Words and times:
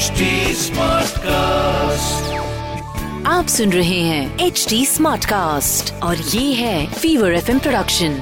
HD 0.00 0.26
Smartcast. 0.56 2.28
आप 3.26 3.46
सुन 3.46 3.72
रहे 3.72 3.98
हैं 4.00 4.38
एच 4.40 4.64
डी 4.68 4.84
स्मार्ट 4.86 5.24
कास्ट 5.24 5.92
और 6.02 6.16
ये 6.16 6.52
है 6.54 6.86
फीवर 6.92 7.32
एफ़ 7.32 7.50
प्रोडक्शन 7.58 8.14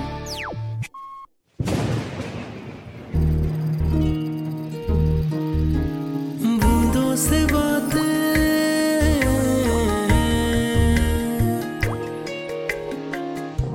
बूंदों 6.62 7.14
से 7.16 7.45
बातें 7.52 8.02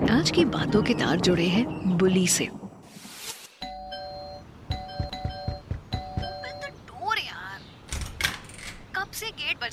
आज 0.09 0.31
की 0.31 0.45
बातों 0.57 0.83
के 0.83 0.93
तार 0.95 1.20
जुड़े 1.20 1.47
हैं 1.47 1.65
बुली 1.97 2.27
से 2.27 2.49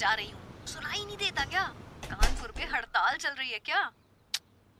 बजा 0.00 0.12
रही 0.14 0.30
हूँ। 0.30 0.66
सुनाई 0.66 1.04
नहीं 1.04 1.16
देता 1.16 1.44
क्या? 1.44 1.62
कानपुर 2.04 2.52
पे 2.56 2.64
हड़ताल 2.64 3.16
चल 3.16 3.34
रही 3.38 3.50
है 3.50 3.58
क्या? 3.58 3.80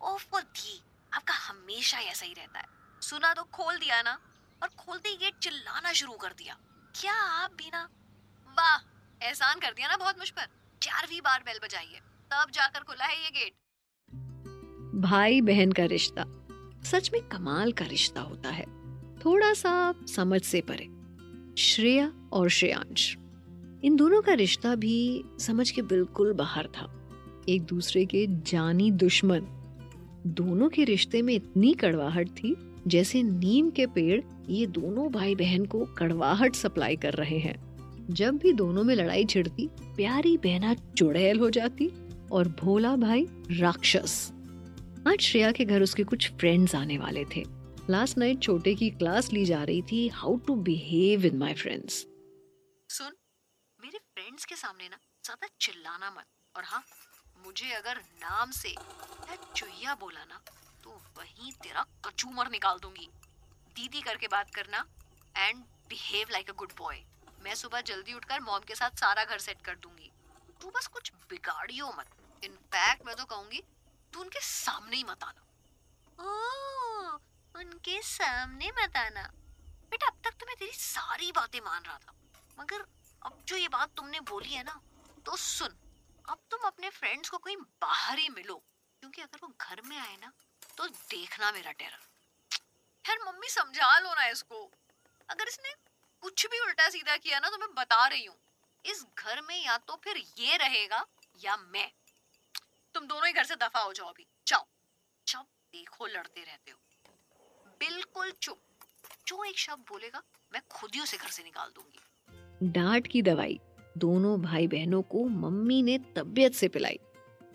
ओफो 0.01 0.41
दी 0.41 0.80
आपका 1.12 1.34
हमेशा 1.37 1.98
ऐसा 2.01 2.27
ही 2.27 2.33
रहता 2.33 2.59
है। 2.59 2.66
सुना 3.02 3.33
तो 3.34 3.42
खोल 3.52 3.77
दिया 3.77 4.01
ना, 4.02 4.19
और 4.62 4.69
खोलते 4.78 5.09
ही 5.09 5.16
गेट 5.16 5.38
चिल्लाना 5.42 5.92
शुरू 5.92 6.12
कर 6.14 6.33
दिया। 6.38 6.56
क्या 6.95 7.14
आप 7.34 7.51
भी 7.52 7.70
ना 7.75 7.83
वाह, 8.48 8.77
एहसान 9.20 9.61
कर 9.61 9.73
दिया 9.73 9.88
ना 9.88 9.97
बहुत 9.97 10.19
मुझ 10.19 10.30
पर। 10.30 10.47
चारवीं 10.83 11.20
बार 11.20 11.42
बेल 11.42 11.59
बजाई 11.64 11.92
है। 11.95 12.00
तब 12.30 12.50
जाकर 12.50 12.80
खुला 12.83 13.05
है 13.05 13.23
ये 13.25 13.30
गेट 13.30 13.52
भाई 15.02 15.41
बहन 15.42 15.73
का 15.73 15.84
रिश्ता, 15.91 16.25
सच 16.91 17.11
में 17.12 17.23
कमाल 17.28 17.73
का 17.73 17.84
रिश्ता 17.87 18.20
होता 18.23 18.50
है। 18.50 18.66
थोड़ा 19.20 19.52
सा 19.55 19.73
समझ 20.09 20.42
से 20.42 20.61
परे। 20.70 20.89
श्रेया 21.62 22.12
और 22.33 22.48
श्रेयांश। 22.50 23.14
इन 23.84 23.97
दोनों 23.97 24.23
का 24.23 24.33
रिश्ता 24.33 24.75
भी 24.75 25.25
समझ 25.39 25.70
के 25.70 25.83
बिल्कुल 25.83 26.33
बाहर 26.33 26.67
था। 26.67 27.09
एक 27.48 27.62
दूसरे 27.62 28.05
के 28.05 28.27
जानी 28.28 28.91
दुश्मन। 28.91 29.41
दोनों 30.27 30.69
के 30.69 30.84
रिश्ते 30.84 31.22
में 31.22 31.34
इतनी 31.34 31.72
कड़वाहट 31.75 32.28
थी, 32.28 32.56
जैसे 32.87 33.22
नीम 33.22 33.70
के 33.70 33.87
पेड़ 33.87 34.20
ये 34.48 34.67
दोनों 34.67 35.12
भाई 35.12 35.34
बहन 35.34 35.64
को 35.64 35.84
कड़वाहट 35.84 36.55
सप्लाई 36.55 36.97
कर 36.97 37.12
रहे 37.12 37.39
हैं। 37.39 37.56
जब 38.11 38.37
भी 38.37 38.53
दोनों 38.53 38.84
में 38.84 38.95
लड़ाई 38.95 39.25
छिड़ती, 39.25 39.69
प्यारी 39.97 40.37
बहना 40.37 40.75
चुड़ैल 40.75 41.39
हो 41.39 41.50
जाती 41.50 41.91
और 42.33 42.48
भोला 42.48 42.97
भाई 42.97 43.27
राक्षस। 43.50 44.33
आज 45.06 45.20
श्रेया 45.20 45.53
के 45.53 45.65
घर 45.65 45.83
उसके 45.83 46.05
कुछ 46.05 46.31
फ्रेंड्स 46.31 46.75
आने 46.75 46.98
वाले 46.98 47.25
थे। 47.37 47.44
लास्ट 47.91 48.19
नाइट 48.19 48.39
छोटे 48.39 48.75
की 48.75 48.91
क्लास 48.91 49.33
ली 49.33 49.44
जा 49.44 49.62
रही 49.62 49.83
थी 49.83 50.09
how 50.09 50.37
to 50.37 50.55
behave 50.55 51.20
with 51.20 51.34
my 51.34 51.55
friends 51.55 52.06
friends 54.41 54.44
के 54.46 54.56
सामने 54.56 54.88
ना 54.88 54.96
ज़्यादा 55.24 55.46
चिल्लाना 55.60 56.10
मत। 56.10 56.27
और 56.55 56.64
हाँ 56.64 56.83
मुझे 57.36 57.72
अगर 57.74 57.98
नाम 58.20 58.50
से 58.52 58.74
चुहिया 59.56 59.94
बोला 59.94 60.24
ना 60.24 60.41
तो 60.84 60.91
वहीं 61.19 61.52
तेरा 61.62 61.84
कचूमर 62.06 62.50
निकाल 62.50 62.78
दूँगी। 62.80 63.08
दीदी 63.77 64.00
करके 64.00 64.28
बात 64.28 64.55
करना 64.55 64.84
and 65.34 65.64
behave 65.88 66.28
like 66.32 66.50
a 66.50 66.52
good 66.55 66.72
boy 66.78 67.02
मैं 67.44 67.55
सुबह 67.55 67.80
जल्दी 67.82 68.14
उठकर 68.14 68.41
मॉम 68.41 68.60
के 68.69 68.74
साथ 68.74 69.00
सारा 69.00 69.24
घर 69.24 69.38
सेट 69.41 69.60
कर 69.64 69.77
दूँगी। 69.78 70.10
तू 70.60 70.70
बस 70.70 70.86
कुछ 70.88 71.12
बिगाड़ियो 71.30 71.92
मत। 71.98 72.16
इनफैक्ट 72.42 73.06
मैं 73.06 73.16
तो 73.16 73.25
कहूँगी 73.25 73.62
तू 74.12 74.20
उनके 74.20 74.41
सामने 74.42 74.97
ही 74.97 75.04
मत 75.04 75.25
आना। 75.25 75.42
ओह, 76.25 77.10
उनके 77.54 78.00
सामने 78.04 78.70
मत 78.80 78.97
आना। 78.98 79.22
बेटा 79.92 80.06
अब 80.06 80.20
तक 80.25 80.41
तो 80.41 80.47
मैं 80.47 80.56
तेरी 80.58 80.72
सारी 80.75 81.30
बातें 81.32 81.60
मान 81.60 81.82
रहा 81.82 81.98
था 81.98 82.14
मगर 82.58 82.84
अब 83.22 83.42
जो 83.48 83.56
ये 83.56 83.68
बात 83.68 83.90
तुमने 83.96 84.20
बोली 84.28 84.50
है 84.50 84.62
ना 84.64 84.80
तो 85.26 85.36
सुन, 85.38 85.76
अब 86.24 86.38
तुम 86.50 86.66
अपने 86.66 86.90
फ्रेंड्स 86.90 87.30
को 87.30 87.38
कहीं 87.38 87.56
बाहर 87.56 88.18
ही 88.18 88.28
मिलो, 88.30 88.54
क्योंकि 89.03 89.22
अगर 89.22 89.38
वो 89.42 89.48
घर 89.60 89.81
में 89.82 89.97
आए 89.98 90.16
ना 90.16 90.32
तो 90.78 90.86
देखना 90.86 91.53
मेरा 91.53 91.72
टेरर 91.72 92.09
यार 93.04 93.19
मम्मी 93.25 93.48
समझा 93.50 93.98
लो 93.98 94.14
ना 94.14 94.26
इसको। 94.28 94.64
अगर 95.28 95.48
इसने 95.48 95.75
कुछ 96.22 96.47
भी 96.47 96.59
उल्टा 96.60 96.88
सीधा 96.88 97.16
किया 97.16 97.38
ना 97.38 97.48
तो 97.48 97.59
मैं 97.59 97.69
बता 97.75 98.06
रही 98.06 98.25
हूँ, 98.25 98.36
इस 98.84 99.04
घर 99.19 99.41
में 99.41 99.62
या 99.64 99.76
तो 99.78 99.97
फिर 100.04 100.16
ये 100.38 100.56
रहेगा, 100.56 101.04
या 101.36 101.56
मैं। 101.56 101.91
तुम 102.94 103.06
दोनों 103.06 103.26
ही 103.26 103.32
घर 103.32 103.44
से 103.44 103.56
दफ़ा 103.56 103.80
हो 103.80 103.92
जाओ 103.92 104.09
अभी। 104.09 104.26
जाओ। 104.47 104.66
जब 105.26 105.47
देखो 105.75 106.06
लड़ते 106.06 106.44
रहते 106.44 106.70
हो। 106.70 106.78
बिल्कुल 107.80 108.30
चुप। 108.32 108.62
जो 109.26 109.42
एक 109.44 109.59
शब्द 109.59 109.84
बोलेगा, 109.88 110.22
मैं 110.53 110.62
खुद 110.70 110.94
ही 110.94 111.00
उसे 111.00 111.16
घर 111.16 111.28
से 111.28 111.42
निकाल 111.42 111.70
दूँगी। 111.70 112.00
डांट 112.62 113.06
की 113.06 113.22
दवाई। 113.22 113.60
दोनों 113.98 114.43
भाई 114.43 114.66
बहनों 114.66 115.03
को 115.03 115.25
मम्मी 115.25 115.82
ने 115.82 115.98
तबीयत 115.98 116.53
से 116.53 116.69
पिलाई 116.69 116.98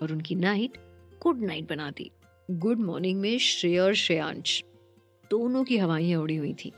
और 0.02 0.12
उनकी 0.12 0.36
नाइट 0.36 0.78
गुड 1.24 1.42
नाइट 1.42 1.70
बना 1.70 1.92
दी। 1.92 2.12
गुड 2.52 2.80
मॉर्निंग 2.80 3.22
में 3.22 3.38
श्रेय 3.38 3.80
और 3.80 3.94
श्रेयांश। 3.94 4.64
दोनों 5.32 5.64
की 5.64 5.78
हवाइयाँ 5.78 6.22
उड़ी 6.22 6.36
हुई 6.36 6.54
थी। 6.54 6.72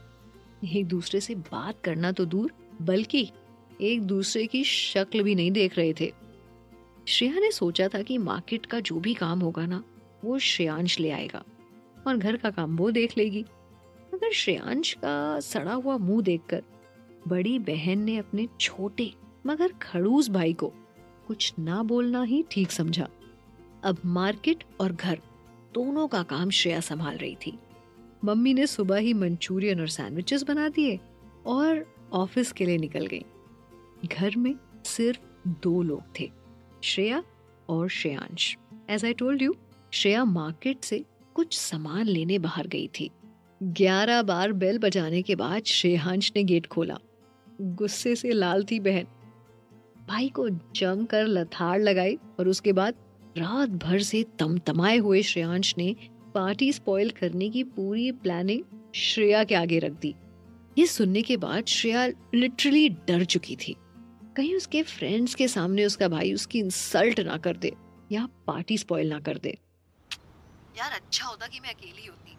एक 0.74 0.86
दूसरे 0.86 1.20
से 1.20 1.34
बात 1.34 1.80
करना 1.84 2.12
तो 2.12 2.24
दूर, 2.24 2.52
बल्कि 2.82 3.30
एक 3.80 4.02
दूसरे 4.02 4.46
की 4.46 4.64
शक्ल 4.64 5.22
भी 5.22 5.34
नहीं 5.34 5.50
देख 5.50 5.76
रहे 5.76 5.94
थे। 6.00 6.12
श्रेया 7.06 7.34
ने 7.34 7.50
सोचा 7.50 7.88
था 7.88 8.02
कि 8.02 8.18
मार्केट 8.18 8.66
का 8.66 8.80
जो 8.80 9.00
भी 9.00 9.14
काम 9.14 9.40
होगा 9.40 9.66
ना, 9.66 9.84
वो 10.24 10.38
श्रेयांश 10.38 11.00
ले 11.00 11.10
आएगा 11.10 11.44
और 12.06 12.16
घर 12.16 12.36
का 12.36 12.50
काम 12.50 12.76
वो 12.76 12.90
देख 12.90 13.18
लेगी। 13.18 13.44
मगर 14.14 14.32
श्रेयांश 14.32 14.92
का 14.92 15.40
सड़ा 15.40 15.72
हुआ 15.72 15.96
मुँह 15.96 16.22
देखकर 16.22 16.62
बड़ी 17.28 17.58
बहन 17.58 17.98
ने 17.98 18.16
अपने 18.16 18.46
छोटे 18.60 19.10
मगर 19.46 19.72
खड़ूस 19.82 20.28
भाई 20.30 20.52
को 20.52 20.72
कुछ 21.26 21.52
ना 21.58 21.82
बोलना 21.82 22.22
ही 22.22 22.44
ठीक 22.50 22.70
समझा। 22.70 23.08
अब 23.84 23.98
मार्केट 24.06 24.64
और 24.80 24.92
घर 24.92 25.20
दोनों 25.74 26.06
का 26.08 26.22
काम 26.22 26.50
श्रेया 26.50 26.80
संभाल 26.80 27.16
रही 27.16 27.34
थी। 27.36 27.58
मम्मी 28.24 28.54
ने 28.54 28.66
सुबह 28.66 28.98
ही 28.98 29.12
मंचूरियन 29.14 29.80
और 29.80 29.88
सैंडविचेस 29.88 30.42
बना 30.42 30.68
दिए 30.68 30.98
और 31.46 31.84
ऑफ़िस 32.12 32.52
के 32.52 32.66
लिए 32.66 32.78
निकल 32.78 33.06
गई। 33.06 33.24
घर 34.06 34.36
में 34.36 34.54
सिर्फ़ 34.86 35.48
दो 35.62 35.82
लोग 35.82 36.02
थे, 36.20 36.30
श्रेया 36.84 37.22
और 37.68 37.88
Shreyansh. 37.88 38.56
As 38.90 39.04
I 39.04 39.12
told 39.12 39.42
you 39.42 39.54
Shreya 39.92 40.24
market 40.24 40.84
से 40.84 41.04
कुछ 41.34 41.58
सामान 41.58 42.06
लेने 42.06 42.38
बाहर 42.38 42.66
गई 42.66 42.88
थी। 43.00 43.10
ग्यारह 43.60 44.22
बार 44.22 44.52
बेल 44.52 44.78
बजाने 44.78 45.22
के 45.22 45.34
बाद 45.34 45.64
श्रेयांश 45.66 46.32
ने 46.36 46.44
गेट 46.44 46.66
खोला। 46.66 46.98
गुस्से 47.60 48.16
से 48.16 48.32
लाल 48.32 48.64
थी 48.64 48.80
बहन। 48.80 49.06
भाई 50.08 50.28
को 50.28 50.48
जमकर 50.48 51.26
लथाड़ 51.26 51.80
लगाई 51.80 52.18
और 52.38 52.48
उसके 52.48 52.72
बाद 52.72 52.94
रात 53.38 53.68
भर 53.68 54.02
से 54.02 54.24
तमतमाए 54.38 54.96
हुए 54.96 55.22
श्रेयांश 55.22 55.74
ने 55.78 55.94
पार्टी 56.34 56.72
स्पॉइल 56.72 57.10
करने 57.10 57.48
की 57.50 57.64
पूरी 57.64 58.12
प्लानिंग 58.12 58.62
श्रेया 58.94 59.44
के 59.44 59.54
आगे 59.54 59.78
रख 59.78 59.92
दी। 59.92 60.14
ये 60.78 60.86
सुनने 60.86 61.22
के 61.22 61.36
बाद 61.36 61.66
श्रेया 61.66 62.06
लिटरली 62.34 62.88
डर 62.88 63.24
चुकी 63.24 63.56
थी। 63.56 63.76
कहीं 64.36 64.54
उसके 64.54 64.82
फ्रेंड्स 64.82 65.34
के 65.34 65.48
सामने 65.48 65.84
उसका 65.84 66.08
भाई 66.08 66.32
उसकी 66.32 66.58
इंसल्ट 66.58 67.20
ना 67.20 67.36
कर 67.36 67.56
दे 67.56 67.72
या 68.12 68.26
पार्टी 68.46 68.78
स्पॉइल 68.78 69.08
ना 69.08 69.20
कर 69.20 69.38
दे। 69.38 69.58
यार 70.78 70.92
अच्छा 70.92 71.26
होता 71.26 71.46
कि 71.46 71.60
मैं 71.60 71.74
अकेली 71.74 72.06
होती। 72.06 72.36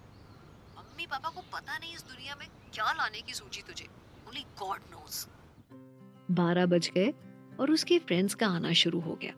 मम्मी 0.77 1.05
पापा 1.05 1.29
को 1.29 1.41
पता 1.53 1.77
नहीं 1.77 1.93
इस 1.93 2.01
दुनिया 2.01 2.35
में 2.35 2.47
क्या 2.73 2.91
लाने 2.91 3.21
की 3.21 3.33
सूझी 3.33 3.61
तुझे। 3.61 3.85
ओनली 4.29 4.45
गॉड 4.59 4.79
नोस 4.91 5.27
बारह 6.31 6.65
बज 6.65 6.89
गए 6.95 7.13
और 7.59 7.71
उसके 7.71 7.97
फ्रेंड्स 7.99 8.35
का 8.35 8.47
आना 8.47 8.71
शुरू 8.81 8.99
हो 8.99 9.15
गया। 9.21 9.33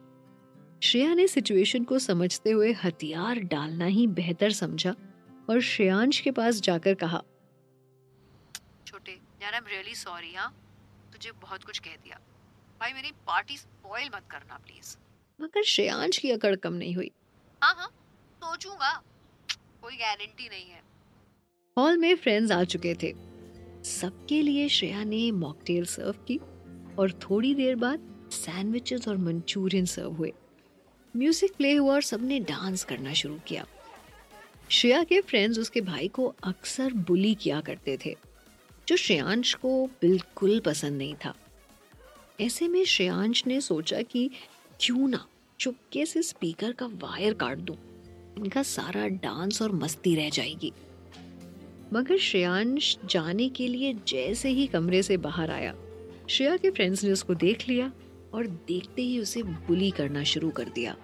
श्रेया 0.82 1.14
ने 1.14 1.26
सिचुएशन 1.28 1.84
को 1.84 1.98
समझते 1.98 2.50
हुए 2.50 2.72
हथियार 2.82 3.38
डालना 3.52 3.84
ही 3.86 4.06
बेहतर 4.18 4.52
समझा 4.52 4.94
और 5.50 5.60
श्रेयांश 5.60 6.20
के 6.20 6.30
पास 6.30 6.60
जाकर 6.60 6.94
कहा 7.04 7.22
छोटे 8.86 9.12
यार 9.42 9.52
आई 9.52 9.58
एम 9.58 9.66
रियली 9.66 9.94
सॉरी 9.94 10.34
हाँ? 10.34 10.50
तुझे 11.12 11.30
बहुत 11.42 11.64
कुछ 11.64 11.78
कह 11.78 11.96
दिया। 12.04 12.18
भाई 12.80 12.92
मेरी 12.92 13.12
पार्टी 13.26 13.56
स्पॉइल 13.56 14.10
मत 14.14 14.28
करना 14.30 14.58
प्लीज़ 14.66 14.96
मगर 15.40 15.62
श्रेयांश 15.64 16.18
की 16.18 16.30
अकड़ 16.30 16.54
कम 16.56 16.72
नहीं 16.74 16.94
हुई। 16.96 17.10
हाँ 17.62 17.74
हाँ 17.78 17.88
सोचूँगा। 18.42 18.92
कोई 19.82 19.96
गारंटी 19.96 20.48
नहीं 20.48 20.70
है। 20.70 20.82
हॉल 21.76 21.96
में 21.98 22.14
फ्रेंड्स 22.16 22.52
आ 22.52 22.62
चुके 22.64 22.94
थे। 23.02 23.12
सबके 23.84 24.40
लिए 24.42 24.68
श्रेया 24.68 25.04
ने 25.04 25.30
मॉकटेल 25.30 25.84
सर्व 25.84 26.24
की 26.28 26.38
और 26.98 27.12
थोड़ी 27.22 27.54
देर 27.54 27.76
बाद 27.76 28.08
सैंडविचेस 28.32 29.08
और 29.08 29.16
मंचूरियन 29.16 29.84
सर्व 29.84 30.12
हुए। 30.12 30.32
म्यूज़िक 31.14 31.54
प्ले 31.56 31.74
हुआ 31.74 31.94
और 31.94 32.02
सबने 32.02 32.38
डांस 32.40 32.84
करना 32.84 33.12
शुरू 33.12 33.38
किया। 33.46 33.66
श्रेया 34.70 35.02
के 35.04 35.20
फ्रेंड्स 35.20 35.58
उसके 35.58 35.80
भाई 35.80 36.08
को 36.08 36.26
अक्सर 36.44 36.92
बुली 36.92 37.34
किया 37.34 37.60
करते 37.60 37.98
थे, 38.04 38.16
जो 38.88 38.96
श्रेयांश 38.96 39.54
को 39.54 39.86
बिल्कुल 40.02 40.58
पसंद 40.60 40.98
नहीं 40.98 41.14
था। 41.14 41.34
ऐसे 42.40 42.68
में 42.68 42.84
श्रेयांश 42.84 43.46
ने 43.46 43.60
सोचा 43.60 44.02
कि 44.02 44.30
क्यों 44.80 45.08
ना 45.08 45.26
चुपके 45.60 46.06
से 46.06 46.22
स्पीकर 46.22 46.72
का 46.72 46.86
वायर 46.86 47.34
काट 47.34 47.58
दूँ। 47.58 47.76
इनका 48.38 48.62
सारा 48.62 49.06
डांस 49.08 49.62
और 49.62 49.72
मस्ती 49.72 50.14
रह 50.14 50.28
जाएगी। 50.30 50.72
मगर 51.92 52.16
श्रेयांश 52.16 52.96
जाने 53.10 53.48
के 53.48 53.66
लिए 53.68 53.92
जैसे 54.08 54.48
ही 54.48 54.66
कमरे 54.66 55.02
से 55.02 55.16
बाहर 55.16 55.50
आया। 55.50 55.74
श्रेया 56.30 56.56
के 56.56 56.70
फ्रेंड्स 56.70 57.04
ने 57.04 57.12
उसको 57.12 57.34
देख 57.34 57.68
लिया 57.68 57.92
और 58.34 58.46
देखते 58.46 59.02
ही 59.02 59.18
उसे 59.18 59.42
बुली 59.42 59.90
करना 59.90 60.22
शुरू 60.22 60.50
कर 60.50 60.68
दिया। 60.68 60.96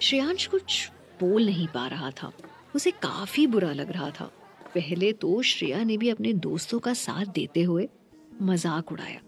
श्रेयांश 0.00 0.46
कुछ 0.46 0.88
बोल 1.20 1.46
नहीं 1.46 1.66
पा 1.66 1.86
रहा 1.86 2.10
था। 2.10 2.32
उसे 2.74 2.90
काफ़ी 2.90 3.46
बुरा 3.46 3.72
लग 3.72 3.92
रहा 3.92 4.10
था। 4.10 4.30
पहले 4.74 5.12
तो 5.12 5.42
श्रेया 5.42 5.82
ने 5.84 5.96
भी 5.96 6.08
अपने 6.08 6.32
दोस्तों 6.32 6.78
का 6.78 6.94
साथ 6.94 7.26
देते 7.26 7.62
हुए 7.62 7.88
मज़ाक 8.42 8.92
उड़ाया। 8.92 9.20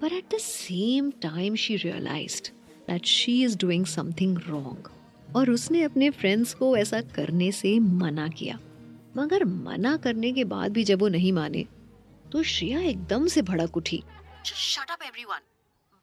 पर 0.00 0.12
at 0.12 0.34
the 0.34 0.38
same 0.38 1.10
time 1.10 1.54
she 1.54 1.76
realize 1.76 2.42
that 2.88 3.04
she 3.04 3.42
is 3.44 3.58
doing 3.58 3.86
something 3.86 4.38
wrong 4.38 4.88
और 5.36 5.50
उसने 5.50 5.82
अपने 5.82 6.10
फ्रेंड्स 6.10 6.54
को 6.54 6.76
ऐसा 6.76 7.00
करने 7.00 7.50
से 7.52 7.78
मना 7.78 8.28
किया। 8.28 8.58
मगर 9.14 9.44
मना 9.44 9.96
करने 10.04 10.32
के 10.32 10.44
बाद 10.44 10.72
भी 10.72 10.84
जब 10.84 11.00
वो 11.00 11.08
नहीं 11.08 11.32
माने 11.32 11.64
तो 12.32 12.42
श्रेया 12.44 12.80
एकदम 12.82 13.26
से 13.28 13.42
भड़क 13.44 13.76
उठी। 13.76 14.02
शट 14.44 14.90
अप 14.90 15.02
एवरीवन 15.02 15.40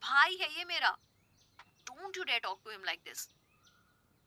भाई 0.02 0.36
है 0.40 0.48
ये 0.58 0.64
मेरा। 0.64 0.90
Don't 1.86 2.16
you 2.16 2.24
dare 2.24 2.40
talk 2.40 2.60
to 2.64 2.70
him 2.70 2.84
like 2.86 3.00
this 3.06 3.28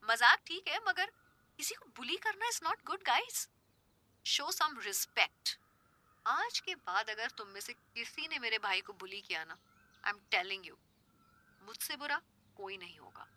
मज़ाक 0.03 0.39
ठीक 0.47 0.67
है 0.67 0.79
मगर 0.87 1.11
किसी 1.59 1.75
को 1.75 1.89
बुली 1.97 2.15
करना 2.23 2.47
is 2.47 2.59
not 2.63 2.85
good 2.87 3.03
guys 3.07 3.47
show 4.25 4.51
some 4.51 4.79
respect 4.85 5.57
आज 6.25 6.59
के 6.59 6.75
बाद 6.75 7.09
अगर 7.09 7.29
तुम 7.37 7.47
में 7.47 7.61
से 7.61 7.73
किसी 7.73 8.27
ने 8.27 8.39
मेरे 8.39 8.57
भाई 8.63 8.81
को 8.81 8.93
बुली 8.93 9.21
किया 9.27 9.43
ना 9.43 9.57
आई 10.03 10.09
एम 10.09 10.19
टेलिंग 10.31 10.67
यू 10.67 10.75
मुझसे 11.61 11.95
बुरा 11.95 12.21
कोई 12.57 12.77
नहीं 12.77 12.97
होगा। 12.97 13.27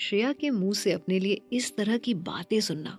श्रेया 0.00 0.32
के 0.32 0.50
मुँह 0.52 0.74
से 0.74 0.92
अपने 0.92 1.18
लिए 1.18 1.40
इस 1.52 1.76
तरह 1.76 1.98
की 1.98 2.14
बातें 2.26 2.60
सुनना। 2.60 2.98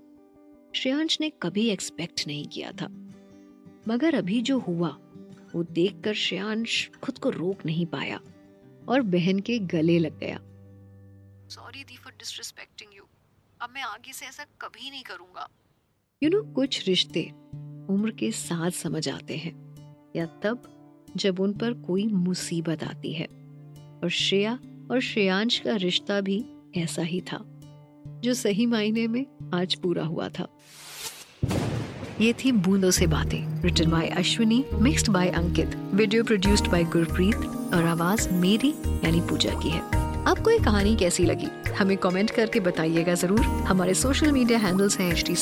श्रेयांश 0.76 1.18
ने 1.22 1.30
कभी 1.30 1.70
एक्सपेक्ट 1.70 2.28
नहीं 2.28 2.48
किया 2.48 2.72
था। 2.72 2.88
मगर 3.88 4.16
अभी 4.16 4.42
जो 4.42 4.60
हुआ 4.60 4.90
वो 5.56 5.64
देखकर 5.64 6.14
श्रेयांश 6.14 6.90
खुद 7.04 7.18
को 7.18 7.30
रोक 7.30 7.66
नहीं 7.66 7.86
पाया 7.86 8.22
और 8.88 9.02
बहन 9.02 9.40
के 9.40 9.60
गले 9.60 10.00
लग 10.00 10.20
गया। 10.20 10.38
सॉरी 11.48 11.84
दी 11.84 11.98
फॉर 11.98 12.14
डिसरिस्पेक्टिंग 12.14 12.98
यू 12.98 13.04
अब 13.62 13.70
मैं 13.74 13.82
आगे 13.82 14.14
से 14.14 14.26
ऐसा 14.26 14.44
कभी 14.44 14.90
नहीं 14.90 15.04
करूँगा। 15.04 15.50
यू 16.24 16.30
you 16.30 16.38
नो 16.38 16.44
know, 16.44 16.56
कुछ 16.56 16.88
रिश्ते 16.88 17.32
उम्र 17.94 18.12
के 18.12 18.32
साथ 18.32 18.72
समझ 18.72 19.10
आते 19.10 19.38
हैं 19.38 19.76
या 20.16 20.26
तब 20.26 20.76
जब 21.16 21.40
उन 21.40 21.54
पर 21.54 21.74
कोई 21.74 22.08
मुसीबत 22.08 22.84
आती 22.84 23.14
है। 23.14 23.26
और 24.04 24.10
श्रेया 24.10 24.60
और 24.92 25.00
श्रेयांश 25.00 25.60
का 25.60 25.76
रिश्ता 25.76 26.22
भी 26.22 26.46
ऐसा 26.78 27.02
ही 27.02 27.22
था। 27.22 27.59
जो 28.24 28.34
सही 28.34 28.66
मायने 28.66 29.08
में 29.08 29.26
आज 29.54 29.76
पूरा 29.76 30.04
हुआ 30.04 30.28
था। 30.30 30.48
ये 32.22 32.34
थी 32.34 32.52
बूंदों 32.52 32.90
से 32.92 33.08
बातें 33.08 33.62
written 33.64 33.90
by 33.92 34.08
Ashwini 34.08 34.64
mixed 34.74 35.10
by 35.10 35.30
Ankit 35.30 35.76
video 35.94 36.24
produced 36.24 36.68
by 36.68 36.84
Gurpreet, 36.84 37.36
और 37.74 37.84
आवाज़ 37.84 38.30
मेरी, 38.34 38.70
यानी 39.06 39.22
पूजा 39.22 39.52
की 39.60 39.70
है। 39.70 39.82
आपको 40.28 40.52
ये 40.52 40.58
कहानी 40.60 40.96
कैसी 40.96 41.26
लगी? 41.26 41.48
हमें 41.74 41.96
कमेंट 41.98 42.32
करके 42.32 42.60
बताइएगा 42.60 43.14
ज़रूर। 43.14 43.40
हमारे 43.68 43.94
सोशल 43.94 44.32
मीडिया 44.32 44.60
हैंडल्स 44.60 45.00
हैं 45.00 45.12
H 45.12 45.24
T 45.26 45.34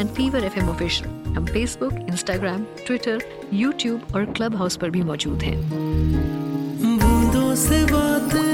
and 0.00 0.08
Fever 0.08 0.44
F 0.44 0.58
M 0.58 0.68
official 0.68 1.36
हम 1.36 1.46
फेसबुक 1.46 1.92
इंस्टाग्राम 2.10 2.64
ट्विटर 2.86 3.22
यूट्यूब 3.52 4.14
और 4.14 4.24
क्लब 4.32 4.56
हाउस 4.56 4.76
पर 4.76 4.90
भी 4.90 5.02
मौजूद 5.02 5.42
हैं। 5.42 5.56
बूंदों 6.98 7.54
से 7.54 7.84
बातें। 7.84 8.53